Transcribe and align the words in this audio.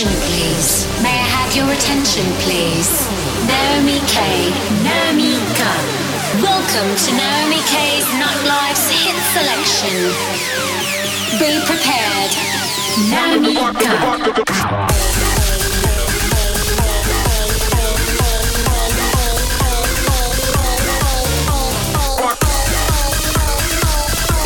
attention, 0.00 0.20
please? 0.32 0.86
May 1.02 1.12
I 1.12 1.28
have 1.36 1.54
your 1.54 1.68
attention, 1.72 2.24
please? 2.40 2.88
Naomi 3.44 4.00
K. 4.08 4.48
Naomi 4.80 5.36
Gun. 5.60 5.84
Welcome 6.40 6.96
to 7.04 7.10
Naomi 7.12 7.60
K's 7.68 8.08
Life's 8.48 8.88
hit 8.88 9.16
selection. 9.36 9.92
Be 11.36 11.60
prepared. 11.68 12.32
Naomi 13.12 13.54
Gun. 13.54 14.40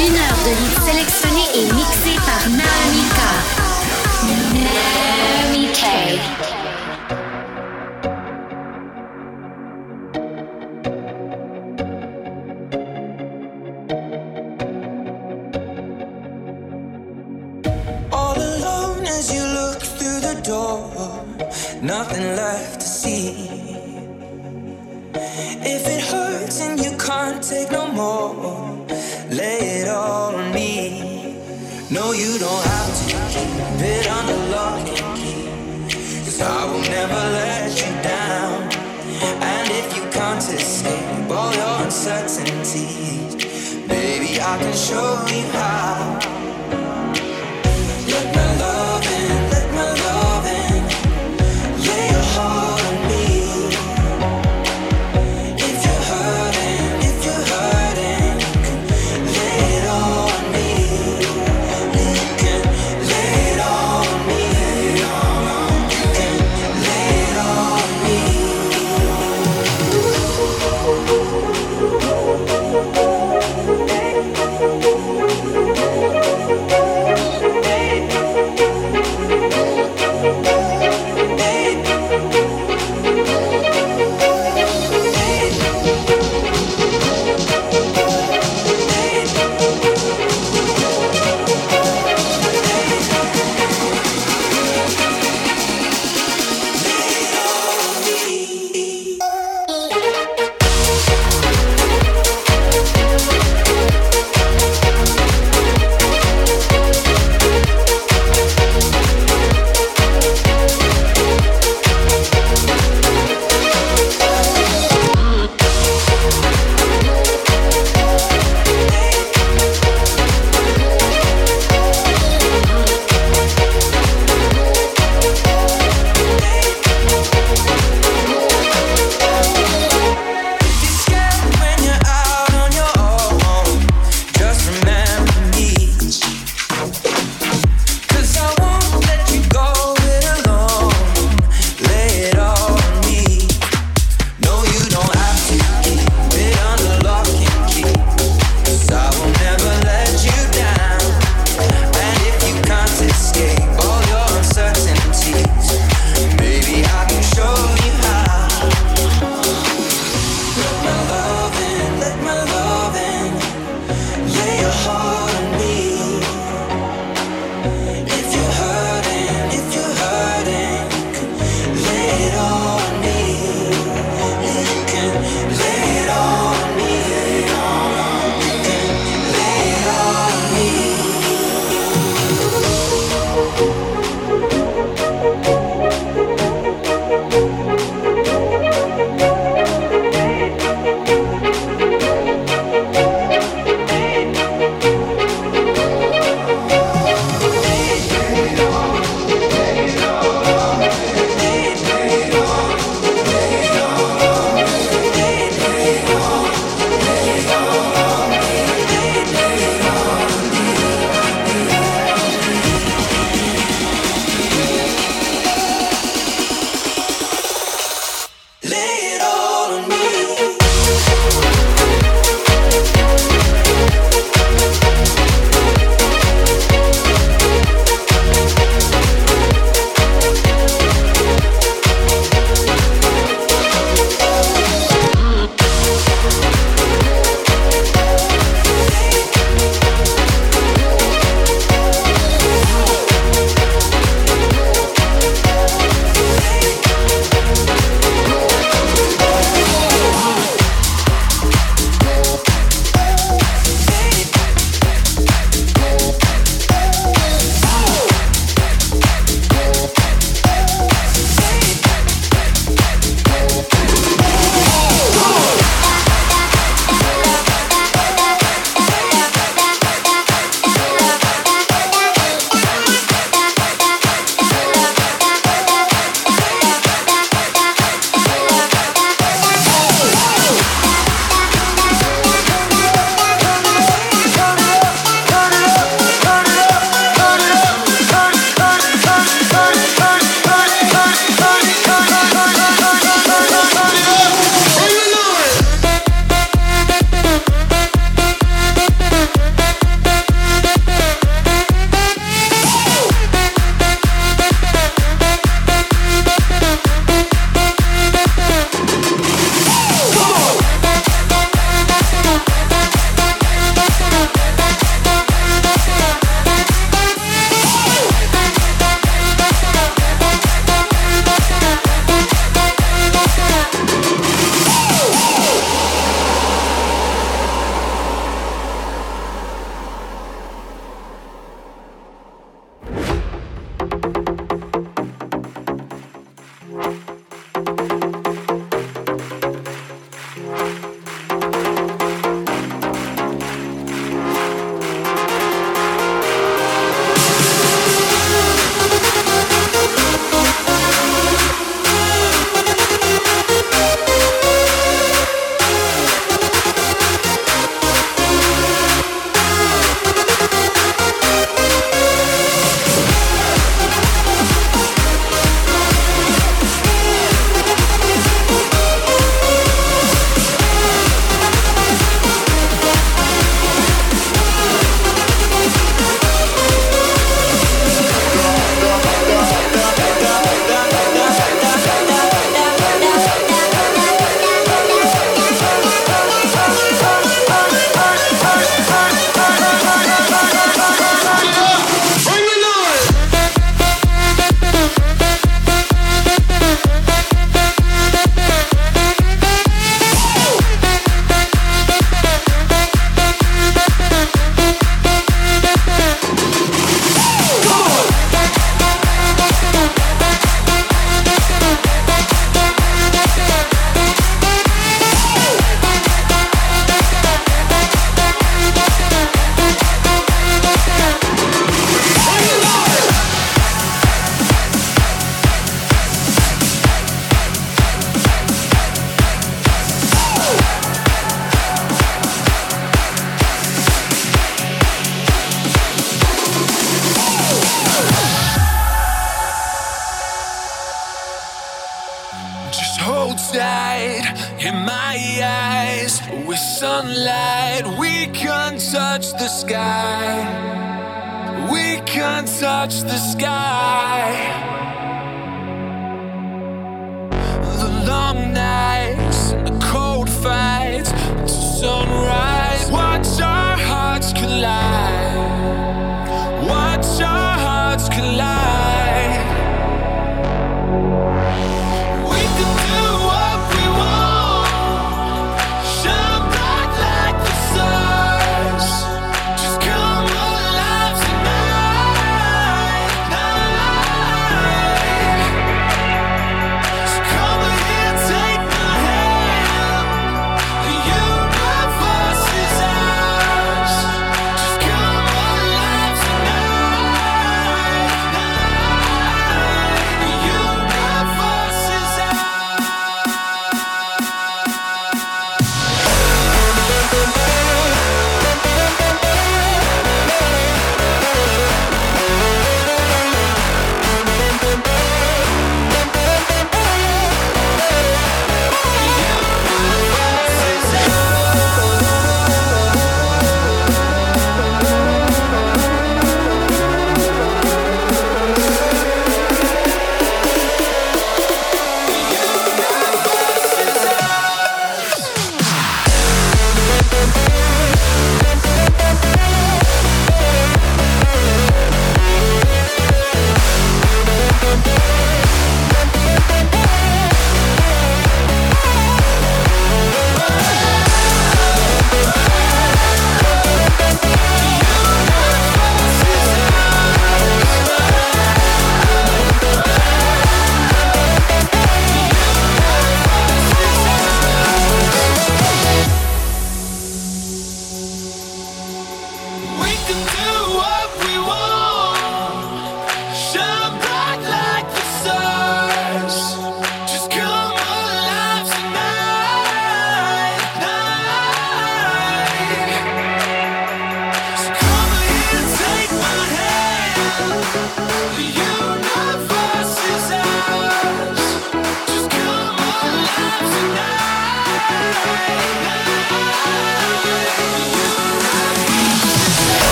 Une 0.00 0.16
heure 0.18 0.40
de 0.44 0.50
hits 0.50 0.82
sélectionnés 0.84 1.50
et 1.54 1.72
mixés 1.74 2.18
par 2.26 2.42
Naomi 2.50 3.04
Naamika. 4.24 5.03
Okay. 5.76 6.53
show 44.84 45.24
me 45.24 45.53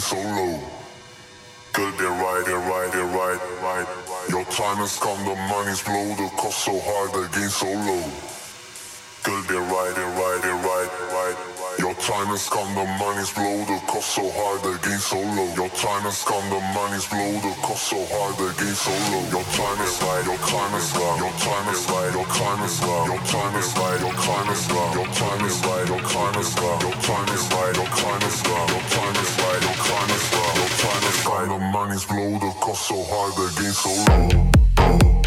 sitting 0.00 0.22
so 0.22 0.28
low. 0.28 0.60
Girl, 1.72 1.92
they're 1.98 2.08
right, 2.08 2.42
they're 2.44 2.58
right, 2.58 2.90
they're 2.92 3.04
right, 3.04 3.40
right. 3.62 3.86
Your 4.30 4.44
time 4.44 4.76
has 4.78 4.98
come, 4.98 5.18
the 5.24 5.34
money's 5.34 5.82
blow, 5.82 6.14
the 6.16 6.28
cost 6.36 6.64
so 6.64 6.78
high, 6.78 7.10
the 7.12 7.28
gain 7.34 7.48
so 7.48 7.66
low. 7.66 8.04
Girl, 9.24 9.42
they're 9.48 9.60
right, 9.60 9.92
they're 9.94 10.06
right, 10.06 10.40
they're 10.42 10.54
right, 10.54 10.90
right. 11.12 11.57
Your 11.78 11.94
time 11.94 12.34
is 12.34 12.48
come, 12.48 12.74
the 12.74 12.84
money's 12.98 13.30
blow, 13.30 13.62
the 13.62 13.78
cost 13.86 14.14
so 14.18 14.26
high, 14.34 14.58
the 14.66 14.74
gain 14.82 14.98
so 14.98 15.14
low. 15.14 15.46
Your 15.54 15.70
time 15.78 16.06
is 16.10 16.24
come, 16.26 16.42
the 16.50 16.58
money's 16.74 17.06
blow, 17.06 17.38
the 17.38 17.54
cost 17.62 17.94
so 17.94 18.02
high, 18.10 18.34
the 18.34 18.50
gain 18.58 18.74
so 18.74 18.90
low. 19.14 19.22
Your 19.30 19.46
time 19.54 19.78
is 19.86 19.94
right, 20.02 20.24
your 20.26 20.42
time 20.42 20.74
is 20.74 20.90
right, 20.98 21.18
your 21.22 21.34
time 21.38 21.68
is 21.70 21.86
right, 21.86 22.10
your 22.18 22.26
time 22.34 22.58
is 22.66 22.82
right, 22.82 23.06
your 23.06 23.22
time 23.30 23.54
is 23.54 23.70
right, 23.78 24.00
your 24.02 24.14
time 24.18 24.50
is 24.50 24.66
right, 24.74 24.94
your 24.98 25.06
time 25.14 25.38
is 25.46 25.54
right, 25.62 25.86
your 25.86 26.02
time 26.02 26.34
is 26.34 26.50
right, 26.58 26.82
your 26.82 26.98
time 26.98 27.30
is 27.30 27.46
right, 27.46 27.74
your 27.78 27.86
time 27.94 28.26
is 28.26 28.42
right, 28.42 28.74
your 28.74 28.82
time 28.90 29.14
is 29.14 29.30
right, 29.38 29.62
your 29.62 29.78
time 29.78 30.10
is 30.10 30.26
right, 30.34 30.54
your 30.58 30.72
time 30.82 31.04
is 31.06 31.18
right. 31.30 31.46
The 31.46 31.58
money's 31.70 32.04
blow, 32.10 32.42
the 32.42 32.50
cost 32.58 32.90
so 32.90 32.98
high, 33.06 33.30
the 33.38 33.46
gain 33.54 33.70
so 33.70 33.94
low. 34.10 35.17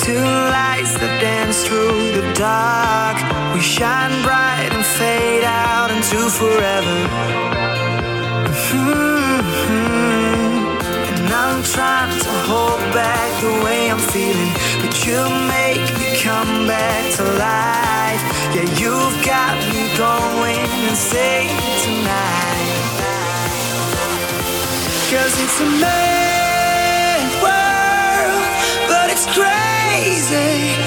Two 0.00 0.24
lights 0.24 0.94
that 0.98 1.20
dance 1.20 1.64
through 1.66 2.12
the 2.12 2.26
dark. 2.34 3.16
We 3.54 3.60
shine 3.60 4.22
bright 4.22 4.70
and 4.72 4.84
fade 4.84 5.44
out 5.44 5.90
into 5.90 6.18
forever. 6.30 6.98
Mm-hmm. 8.70 9.84
And 11.14 11.28
I'm 11.30 11.62
trying 11.62 12.18
to 12.18 12.32
hold 12.48 12.80
back 12.92 13.30
the 13.40 13.54
way 13.64 13.90
I'm 13.90 13.98
feeling, 13.98 14.52
but 14.82 14.94
you 15.06 15.20
make 15.46 15.84
me 16.00 16.18
come 16.22 16.66
back 16.66 17.02
to 17.16 17.24
life. 17.38 18.22
Yeah, 18.54 18.68
you've 18.80 19.18
got 19.24 19.54
me 19.70 19.82
going 19.96 20.66
insane 20.88 21.54
tonight. 21.84 22.84
Cause 25.10 25.34
it's 25.44 25.60
a 25.60 26.23
crazy, 30.34 30.83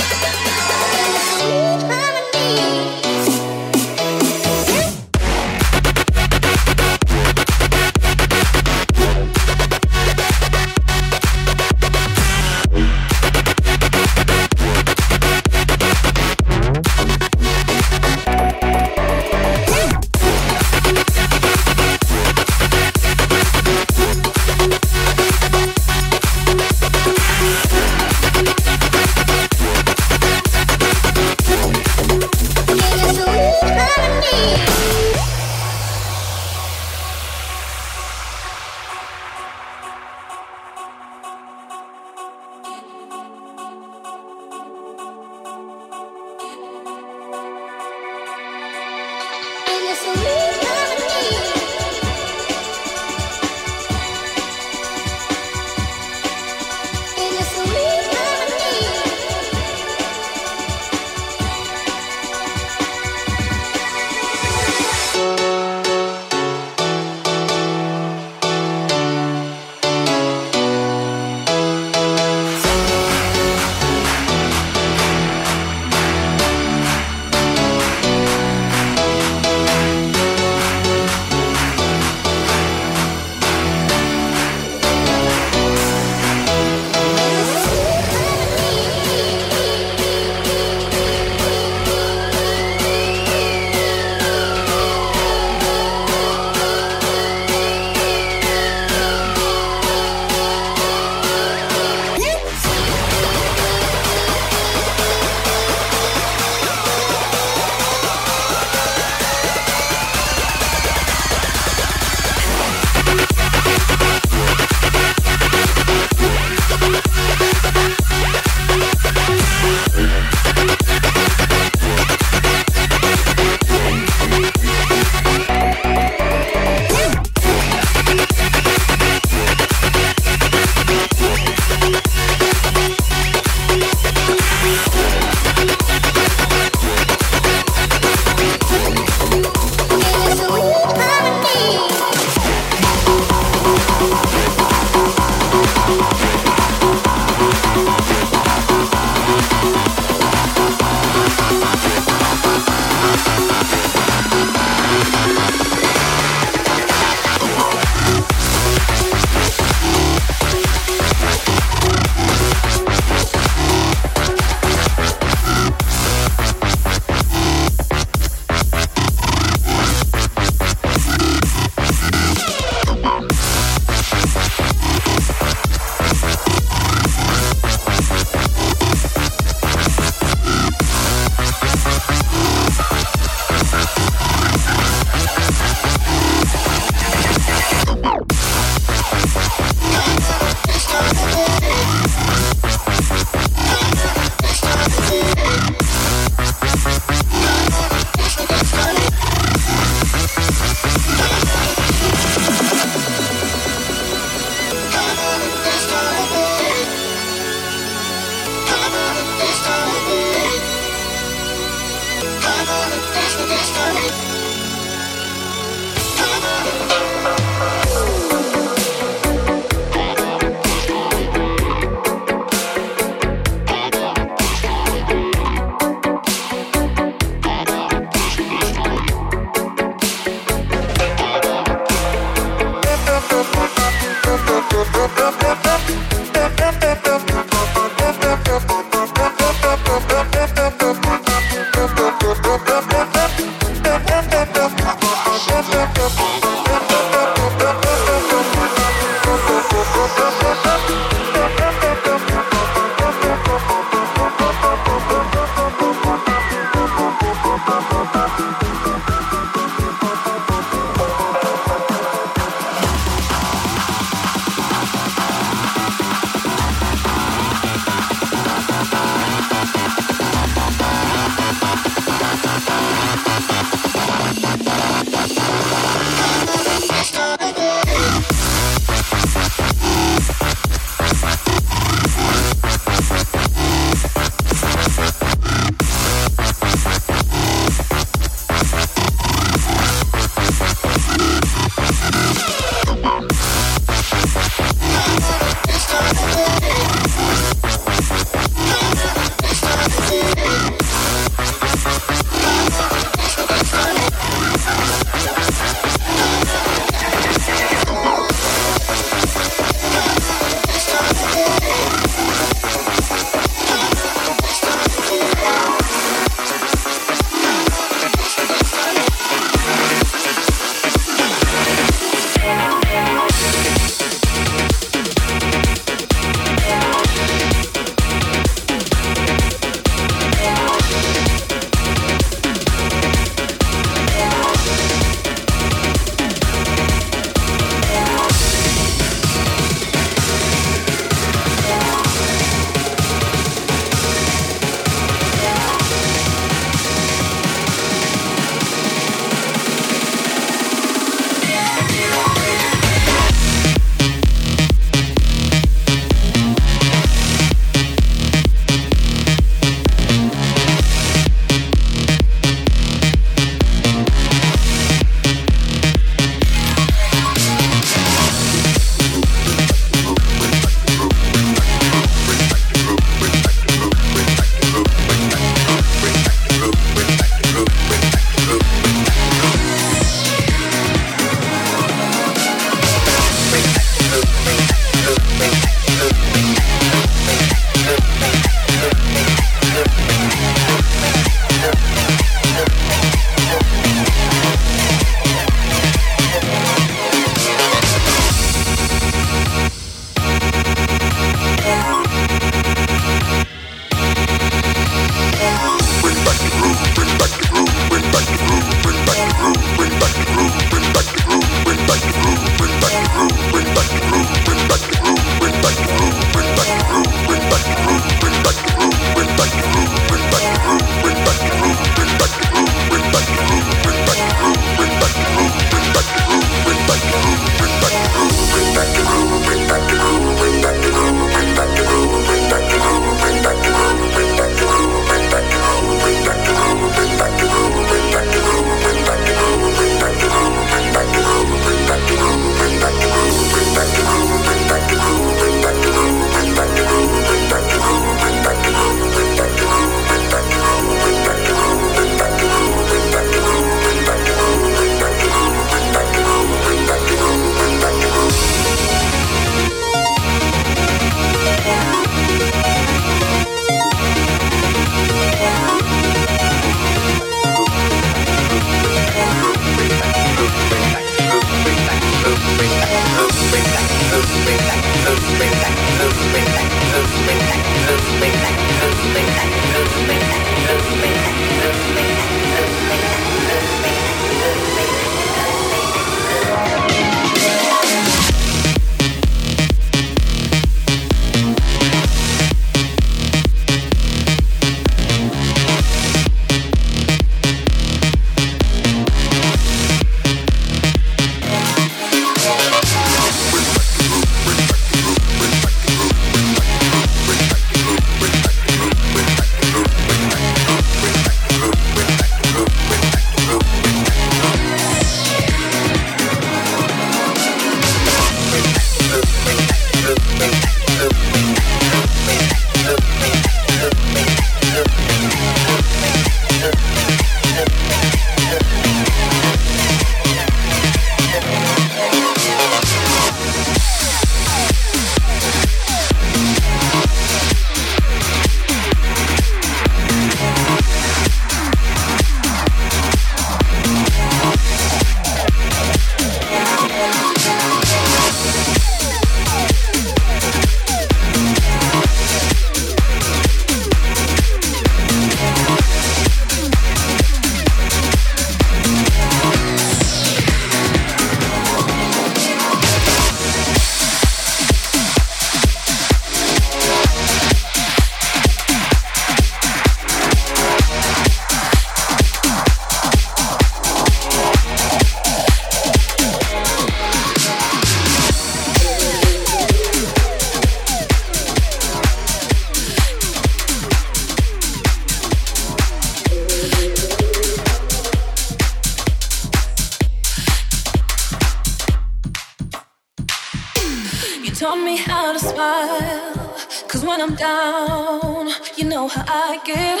how 599.08 599.24
I 599.26 599.60
get. 599.64 600.00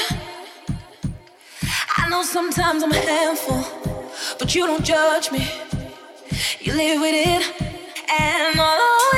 I 1.96 2.08
know 2.08 2.22
sometimes 2.22 2.82
I'm 2.82 2.92
a 2.92 2.94
handful, 2.94 3.64
but 4.38 4.54
you 4.54 4.66
don't 4.66 4.84
judge 4.84 5.30
me. 5.32 5.50
You 6.60 6.74
live 6.74 7.00
with 7.00 7.14
it, 7.14 7.42
and 8.20 8.58
although 8.58 9.17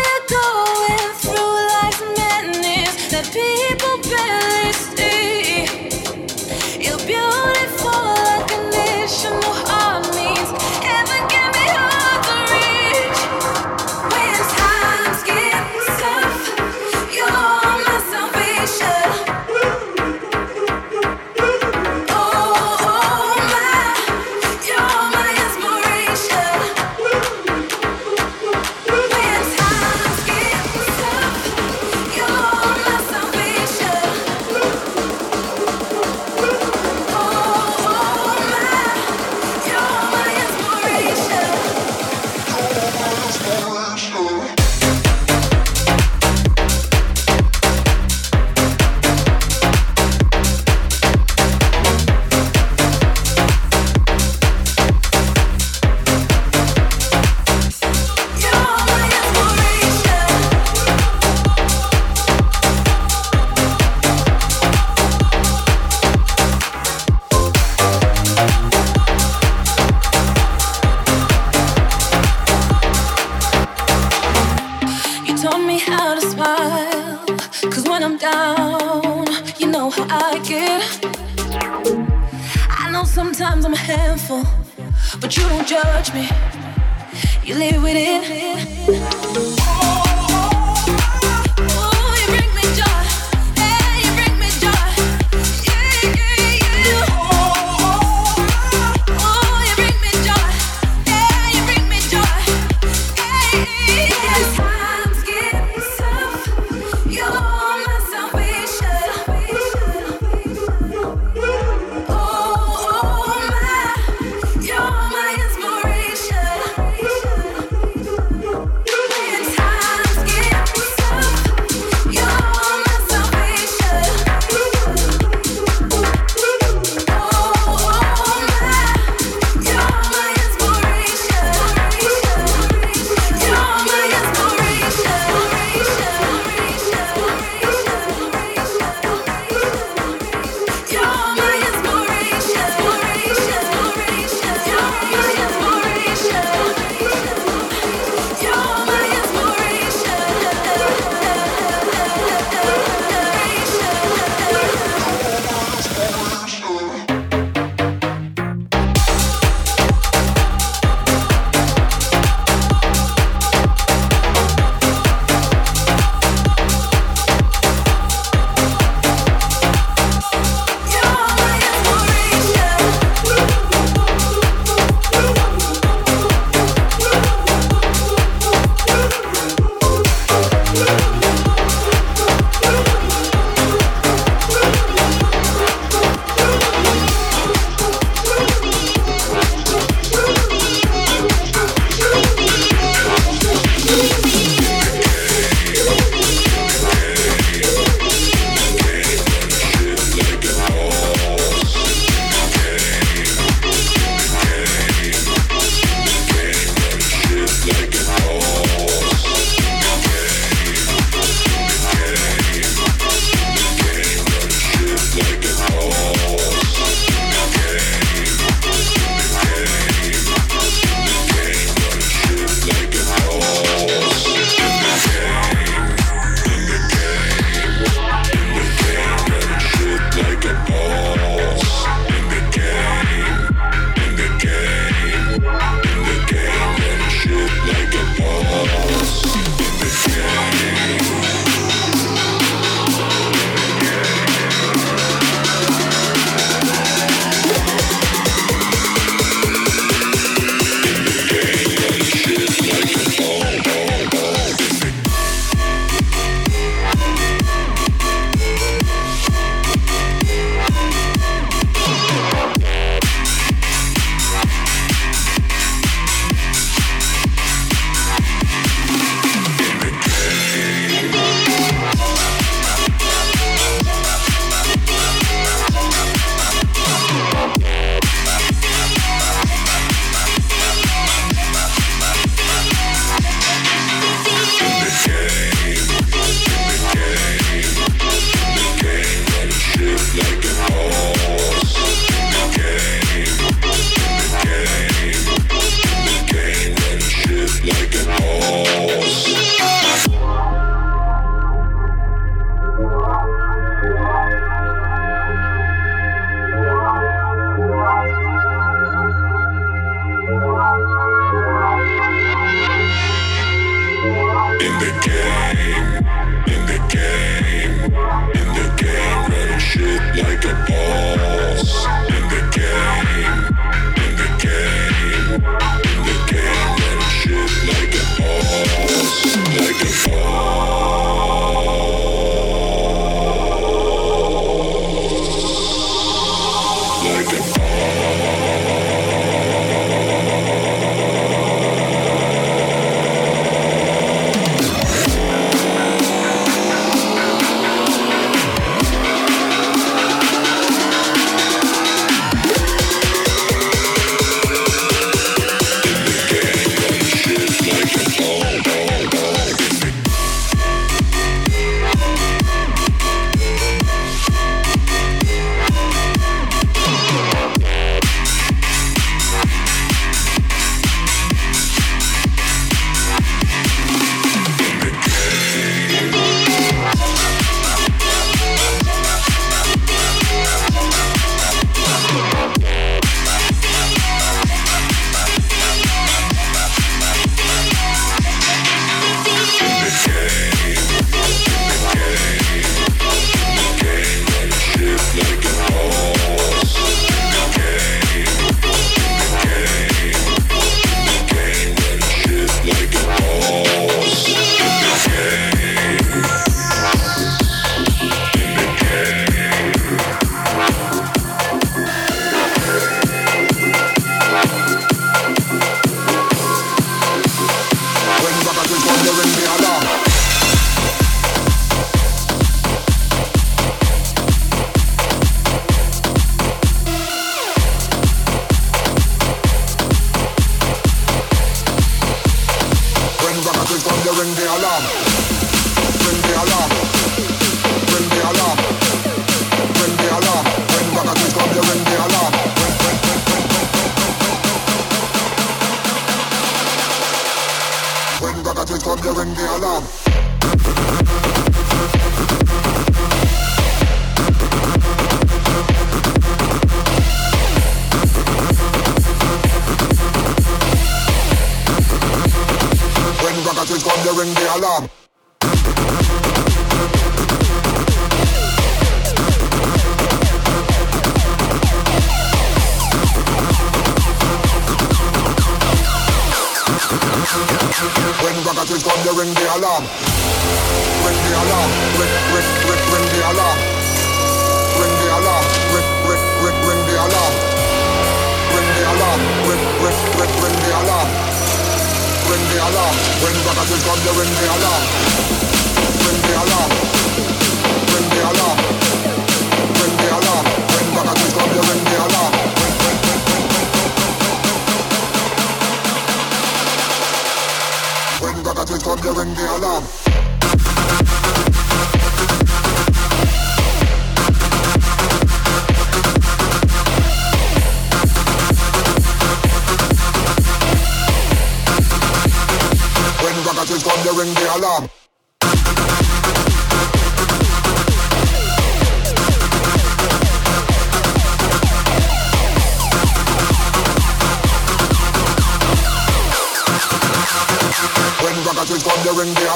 taught 75.41 75.65
me 75.65 75.79
how 75.79 76.15
to 76.15 76.21
smile. 76.21 77.25
Cause 77.73 77.89
when 77.89 78.03
I'm 78.03 78.19
down, 78.19 79.27
you 79.59 79.69
know 79.69 79.89
how 79.89 80.07
I 80.11 80.39
get. 80.41 80.83
I 82.69 82.91
know 82.91 83.05
sometimes 83.05 83.65
I'm 83.65 83.73
a 83.73 83.77
handful, 83.77 84.45
but 85.19 85.35
you 85.39 85.43
don't 85.45 85.67
judge 85.67 86.13
me. 86.13 86.29
You 87.43 87.55
live 87.55 87.83
with 87.83 87.97
it. 87.97 89.80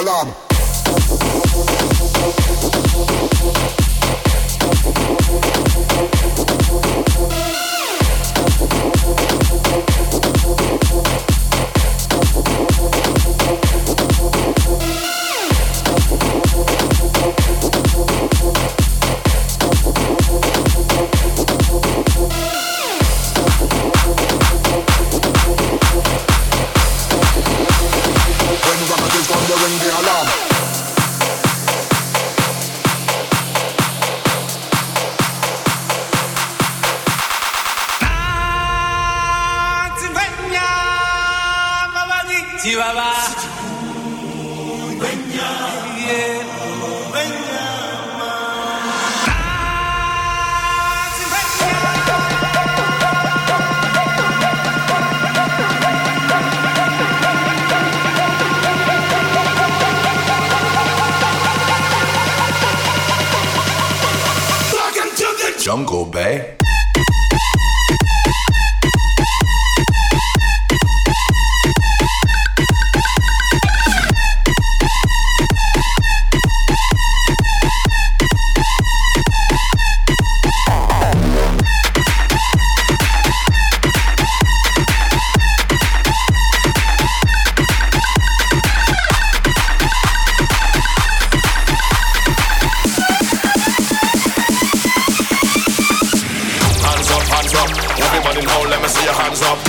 alarm. 0.04 0.53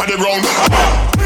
off 0.00 0.08
of 0.08 0.16
the 0.16 0.22
ground. 0.22 1.19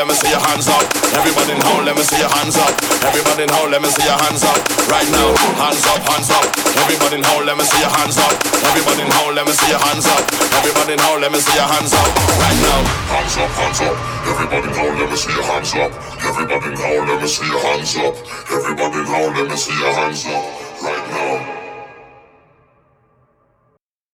Let 0.00 0.08
me 0.08 0.14
see 0.14 0.30
your 0.32 0.40
hands 0.40 0.64
up. 0.64 0.80
Everybody 1.12 1.52
in 1.52 1.60
now, 1.60 1.84
let 1.84 1.92
me 1.92 2.00
see 2.00 2.16
your 2.16 2.32
hands 2.32 2.56
up. 2.56 2.72
Everybody 3.04 3.44
in 3.44 3.52
now, 3.52 3.68
let 3.68 3.82
me 3.84 3.88
see 3.92 4.08
your 4.08 4.16
hands 4.16 4.40
up. 4.48 4.56
Right 4.88 5.04
now, 5.12 5.28
hands 5.60 5.84
up, 5.92 6.00
hands 6.08 6.30
up. 6.32 6.44
Everybody 6.72 7.20
now, 7.20 7.44
let 7.44 7.60
me 7.60 7.64
see 7.68 7.84
your 7.84 7.92
hands 7.92 8.16
up. 8.16 8.32
Everybody 8.64 9.04
in 9.04 9.12
now, 9.12 9.28
let 9.28 9.44
me 9.44 9.52
see 9.52 9.68
your 9.68 9.76
hands 9.76 10.08
up. 10.08 10.24
Everybody 10.56 10.96
now, 10.96 11.20
let 11.20 11.28
me 11.28 11.38
see 11.38 11.52
your 11.52 11.68
hands 11.68 11.92
up. 11.92 12.08
Right 12.40 12.58
now. 12.64 12.80
Hands 13.12 13.36
up, 13.44 13.50
hands 13.60 13.80
up. 13.84 13.96
Everybody 14.24 14.68
now, 14.72 14.88
let 14.88 15.10
me 15.12 15.16
see 15.20 15.34
your 15.36 15.44
hands 15.44 15.74
up. 15.76 15.92
Everybody 16.24 16.70
now, 16.80 17.04
let 17.04 17.20
me 17.20 17.28
see 17.28 17.44
your 17.44 17.60
hands 17.60 17.96
up. 18.00 18.14
Everybody 18.48 19.00
now, 19.04 19.24
let 19.36 19.50
me 19.52 19.56
see 19.60 19.76
your 19.84 19.92
hands 19.92 20.24
up. 20.24 20.69